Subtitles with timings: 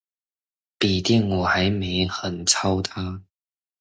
[0.79, 3.21] 筆電我還沒很操它